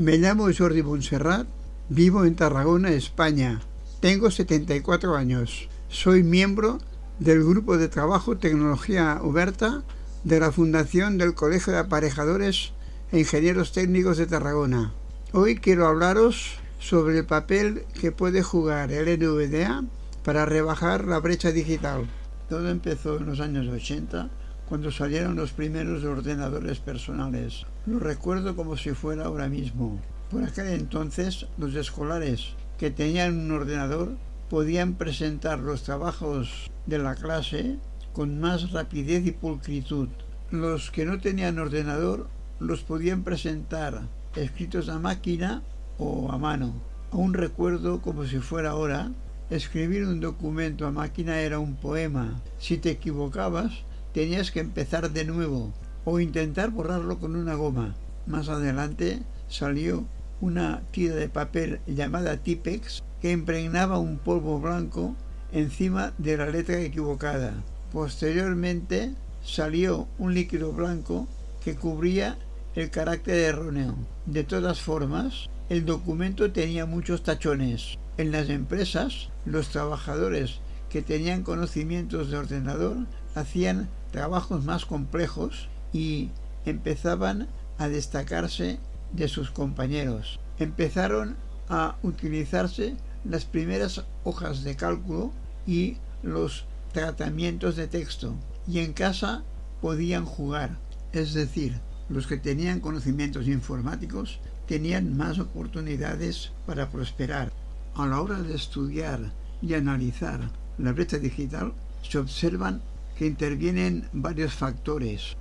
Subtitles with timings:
[0.00, 1.46] Me llamo Jordi Montserrat,
[1.90, 3.60] vivo en Tarragona, España.
[4.00, 5.68] Tengo 74 años.
[5.90, 6.78] Soy miembro
[7.18, 9.82] del Grupo de Trabajo Tecnología Uberta
[10.24, 12.72] de la Fundación del Colegio de Aparejadores
[13.12, 14.94] e Ingenieros Técnicos de Tarragona.
[15.34, 19.84] Hoy quiero hablaros sobre el papel que puede jugar el NVDA
[20.24, 22.08] para rebajar la brecha digital.
[22.48, 24.30] Todo empezó en los años 80
[24.70, 27.66] cuando salieron los primeros ordenadores personales.
[27.86, 30.00] Lo recuerdo como si fuera ahora mismo.
[30.30, 34.12] Por aquel entonces, los escolares que tenían un ordenador
[34.48, 37.78] podían presentar los trabajos de la clase
[38.12, 40.08] con más rapidez y pulcritud.
[40.52, 42.28] Los que no tenían ordenador
[42.60, 44.02] los podían presentar
[44.36, 45.64] escritos a máquina
[45.98, 46.74] o a mano.
[47.10, 49.10] Aún recuerdo como si fuera ahora,
[49.50, 52.40] escribir un documento a máquina era un poema.
[52.60, 55.72] Si te equivocabas, tenías que empezar de nuevo
[56.04, 57.94] o intentar borrarlo con una goma.
[58.26, 60.04] Más adelante salió
[60.40, 65.14] una tira de papel llamada Tipex que impregnaba un polvo blanco
[65.52, 67.52] encima de la letra equivocada.
[67.92, 71.28] Posteriormente salió un líquido blanco
[71.62, 72.38] que cubría
[72.74, 73.96] el carácter erróneo.
[74.26, 77.98] De todas formas, el documento tenía muchos tachones.
[78.16, 82.96] En las empresas, los trabajadores que tenían conocimientos de ordenador
[83.34, 86.30] hacían trabajos más complejos y
[86.64, 88.78] empezaban a destacarse
[89.12, 90.38] de sus compañeros.
[90.58, 91.36] Empezaron
[91.68, 95.32] a utilizarse las primeras hojas de cálculo
[95.66, 98.34] y los tratamientos de texto
[98.66, 99.42] y en casa
[99.80, 100.78] podían jugar,
[101.12, 107.52] es decir, los que tenían conocimientos informáticos tenían más oportunidades para prosperar.
[107.94, 110.40] A la hora de estudiar y analizar
[110.78, 111.72] la brecha digital,
[112.02, 112.80] se observan
[113.20, 115.36] que intervienen varios factores.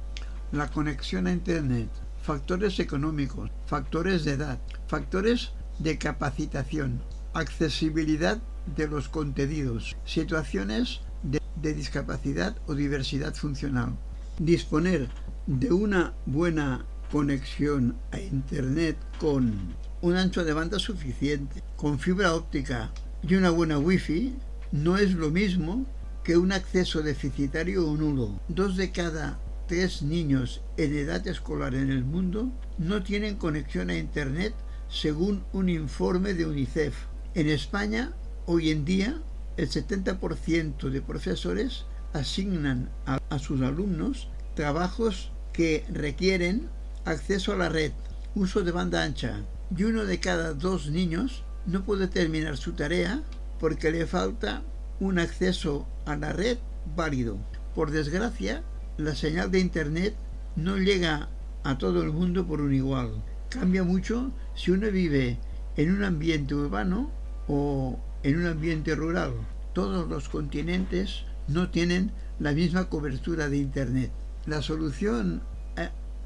[0.52, 1.88] La conexión a Internet,
[2.22, 7.00] factores económicos, factores de edad, factores de capacitación,
[7.34, 8.38] accesibilidad
[8.76, 11.40] de los contenidos, situaciones de,
[11.74, 13.96] discapacidad o diversidad funcional.
[14.40, 15.08] Disponer
[15.48, 19.54] de una buena conexión a Internet con
[20.02, 22.92] un ancho de banda suficiente, con fibra óptica
[23.24, 24.36] y una buena wifi
[24.74, 25.86] no es lo mismo
[26.24, 28.40] que un acceso deficitario o nulo.
[28.48, 33.98] Dos de cada tres niños en edad escolar en el mundo no tienen conexión a
[33.98, 34.54] Internet
[34.90, 36.96] según un informe de UNICEF.
[37.36, 38.14] En España,
[38.48, 39.22] hoy en día,
[39.58, 46.68] el 70% de profesores asignan a, sus alumnos trabajos que requieren
[47.06, 47.92] acceso a la red,
[48.34, 49.44] uso de banda ancha,
[49.76, 53.22] y uno de cada dos niños no puede terminar su tarea
[53.60, 54.64] porque le falta
[55.00, 56.58] un acceso a la red
[56.96, 57.38] válido.
[57.76, 58.64] Por desgracia,
[58.98, 60.16] la señal de Internet
[60.56, 61.30] no llega
[61.64, 63.24] a todo el mundo por un igual.
[63.50, 65.38] Cambia mucho si uno vive
[65.78, 67.10] en un ambiente urbano
[67.48, 69.34] o en un ambiente rural.
[69.74, 74.12] Todos los continentes no tienen la misma cobertura de Internet.
[74.46, 75.42] La solución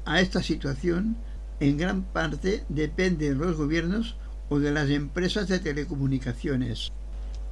[0.06, 1.16] a esta situación
[1.60, 4.16] en gran parte depende de los gobiernos
[4.48, 6.92] o de las empresas de telecomunicaciones.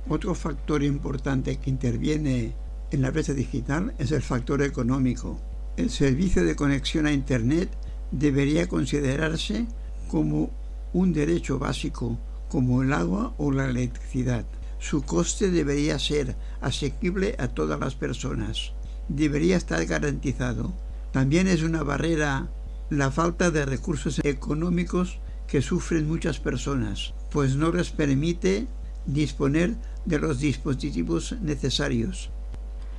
[0.09, 2.55] Otro factor importante que interviene
[2.91, 5.41] en la brecha digital es el factor económico.
[5.77, 7.71] El servicio de conexión a Internet
[8.11, 9.67] debería considerarse
[10.09, 10.51] como
[10.93, 12.19] un derecho básico,
[12.49, 14.45] como el agua o la electricidad.
[14.79, 18.73] Su coste debería ser asequible a todas las personas.
[19.09, 20.73] Debería estar garantizado.
[21.13, 22.51] También es una barrera
[22.91, 28.67] la falta de recursos económicos que sufren muchas personas, pues no les permite
[29.07, 29.75] disponer
[30.05, 32.31] de los dispositivos necesarios.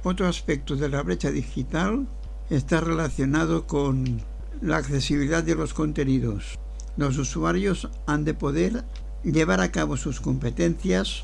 [0.04, 2.08] Otro aspecto de la brecha digital
[2.50, 4.22] está relacionado con
[4.62, 6.60] la accesibilidad de los contenidos.
[6.98, 8.84] Los usuarios han de poder
[9.24, 11.24] llevar a cabo sus competencias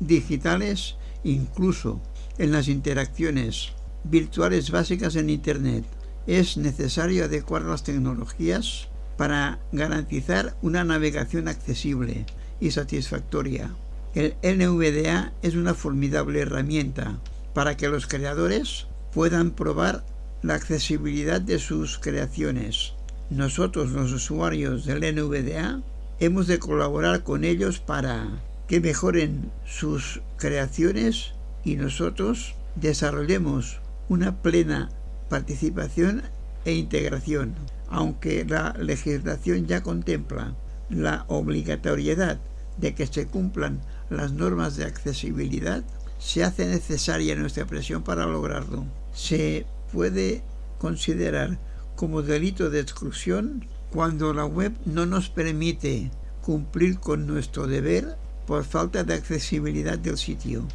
[0.00, 2.00] digitales incluso
[2.38, 3.72] en las interacciones
[4.04, 5.84] virtuales básicas en Internet.
[6.26, 12.26] Es necesario adecuar las tecnologías para garantizar una navegación accesible
[12.60, 13.70] y satisfactoria.
[14.14, 17.18] El NVDA es una formidable herramienta
[17.54, 20.04] para que los creadores puedan probar
[20.42, 22.94] la accesibilidad de sus creaciones.
[23.30, 25.82] Nosotros, los usuarios del NVDA,
[26.20, 28.28] hemos de colaborar con ellos para
[28.66, 31.32] que mejoren sus creaciones
[31.64, 34.90] y nosotros desarrollemos una plena
[35.28, 36.22] participación
[36.64, 37.54] e integración,
[37.90, 40.54] aunque la legislación ya contempla
[40.88, 42.38] la obligatoriedad
[42.78, 43.80] de que se cumplan
[44.10, 45.82] las normas de accesibilidad,
[46.18, 48.84] se hace necesaria nuestra presión para lograrlo.
[49.12, 50.42] Se puede
[50.78, 51.58] considerar
[51.96, 56.10] como delito de exclusión cuando la web no nos permite
[56.42, 60.66] cumplir con nuestro deber por falta de accesibilidad del sitio.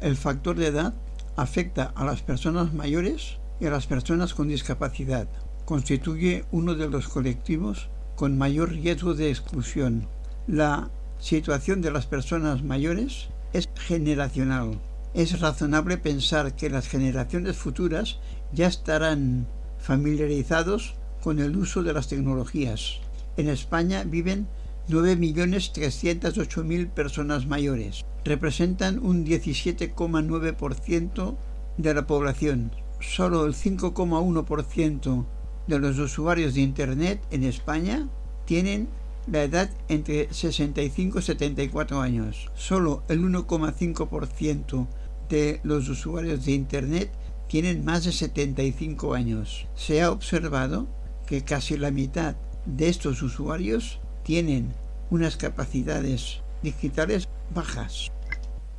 [0.00, 0.94] El factor de edad
[1.36, 5.28] afecta a las personas mayores y a las personas con discapacidad.
[5.64, 7.88] Constituye uno de los colectivos
[8.22, 10.06] con mayor riesgo de exclusión.
[10.46, 14.78] La situación de las personas mayores es generacional.
[15.12, 18.20] Es razonable pensar que las generaciones futuras
[18.52, 19.48] ya estarán
[19.80, 23.00] familiarizados con el uso de las tecnologías.
[23.36, 24.46] En España viven
[24.88, 28.04] 9.308.000 personas mayores.
[28.24, 31.36] Representan un 17,9%
[31.76, 32.70] de la población.
[33.00, 35.26] Solo el 5,1%
[35.66, 38.08] de los usuarios de Internet en España
[38.44, 38.88] tienen
[39.26, 42.50] la edad entre 65 y 74 años.
[42.54, 44.86] Solo el 1,5%
[45.28, 47.10] de los usuarios de Internet
[47.48, 49.66] tienen más de 75 años.
[49.74, 50.88] Se ha observado
[51.26, 52.36] que casi la mitad
[52.66, 54.72] de estos usuarios tienen
[55.10, 58.10] unas capacidades digitales bajas.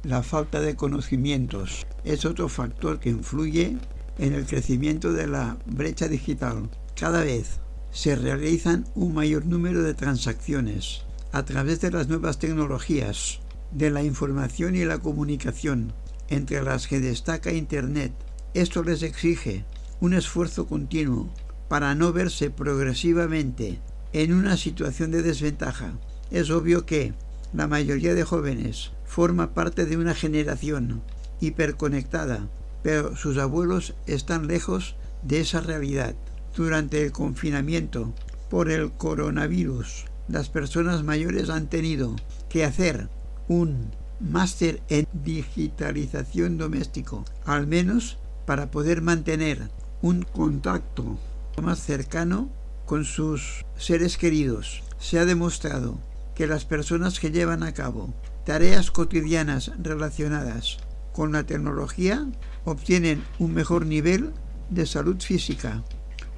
[0.04, 3.78] La falta de conocimientos es otro factor que influye
[4.18, 6.70] en el crecimiento de la brecha digital.
[6.96, 7.60] Cada vez
[7.92, 11.02] se realizan un mayor número de transacciones
[11.32, 13.40] a través de las nuevas tecnologías,
[13.72, 15.94] de la información y la comunicación,
[16.30, 18.14] entre las que destaca Internet.
[18.54, 19.66] Esto les exige
[20.00, 21.30] un esfuerzo continuo
[21.68, 23.80] para no verse progresivamente
[24.12, 25.94] en una situación de desventaja.
[26.30, 27.14] Es obvio que
[27.54, 31.02] la mayoría de jóvenes forma parte de una generación
[31.40, 32.48] hiperconectada,
[32.84, 36.14] pero sus abuelos están lejos de esa realidad.
[36.56, 38.14] Durante el confinamiento
[38.50, 42.16] por el coronavirus, las personas mayores han tenido
[42.50, 43.10] que hacer
[43.48, 49.70] un máster en digitalización doméstico, al menos para poder mantener
[50.02, 51.18] un contacto
[51.62, 52.50] más cercano
[52.86, 54.84] con sus seres queridos.
[55.00, 55.98] Se ha demostrado
[56.36, 58.14] que las personas que llevan a cabo
[58.46, 60.78] tareas cotidianas relacionadas
[61.14, 62.28] con la tecnología
[62.66, 64.34] obtienen un mejor nivel
[64.70, 65.84] de salud física,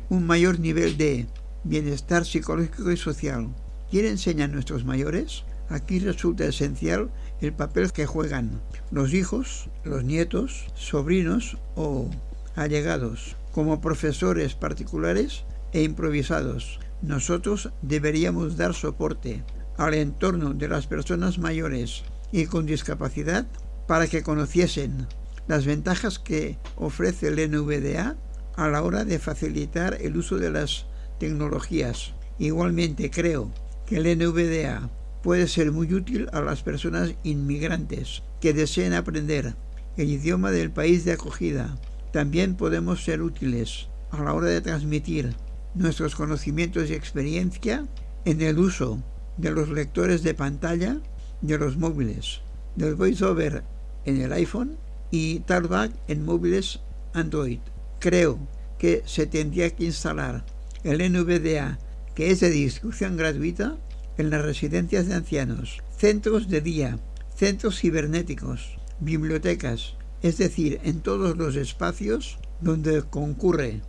[0.10, 1.27] un mayor nivel de
[1.63, 3.48] bienestar psicológico y social.
[3.89, 5.44] ¿Quién enseñan nuestros mayores?
[5.69, 7.10] Aquí resulta esencial
[7.42, 8.62] el papel que juegan
[8.92, 12.10] los hijos, los nietos, sobrinos o
[12.56, 15.44] allegados como profesores particulares
[15.74, 16.80] e improvisados.
[17.01, 19.44] Nosotros deberíamos dar soporte
[19.77, 23.48] al entorno de las personas mayores y con discapacidad
[23.88, 25.08] para que conociesen
[25.48, 28.16] las ventajas que ofrece el NVDA
[28.56, 30.86] a la hora de facilitar el uso de las
[31.20, 32.14] tecnologías.
[32.40, 33.52] Igualmente creo
[33.86, 34.90] que el NVDA
[35.22, 39.56] puede ser muy útil a las personas inmigrantes que deseen aprender
[39.98, 41.78] el idioma del país de acogida.
[42.12, 45.36] También podemos ser útiles a la hora de transmitir
[45.74, 47.86] nuestros conocimientos y experiencia
[48.24, 49.04] en el uso
[49.38, 50.98] de los lectores de pantalla
[51.42, 52.42] de los móviles,
[52.76, 53.64] del VoiceOver
[54.06, 54.78] en el iPhone
[55.12, 56.80] y Talkback en móviles
[57.13, 57.60] Android.
[58.00, 58.40] Creo
[58.78, 60.46] que se tendría que instalar
[60.84, 61.80] el NVDA,
[62.13, 63.78] que es de distribución gratuita,
[64.18, 67.00] en las residencias de ancianos, centros de día,
[67.36, 73.81] centros cibernéticos, bibliotecas, es decir, en todos los espacios donde concurre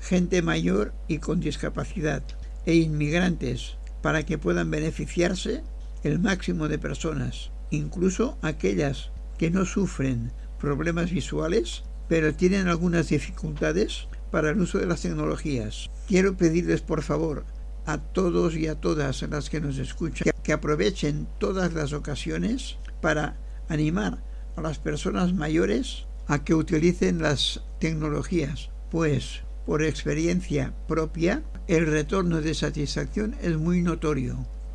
[0.00, 2.22] gente mayor y con discapacidad
[2.66, 5.62] e inmigrantes para que puedan beneficiarse
[6.02, 14.08] el máximo de personas, incluso aquellas que no sufren problemas visuales, pero tienen algunas dificultades
[14.30, 15.90] para el uso de las tecnologías.
[16.06, 17.44] Quiero pedirles por favor
[17.86, 23.36] a todos y a todas las que nos escuchan que aprovechen todas las ocasiones para
[23.68, 24.22] animar
[24.56, 32.40] a las personas mayores a que utilicen las tecnologías, pues por experiencia propia, el retorno
[32.42, 34.46] de satisfacción es muy notorio.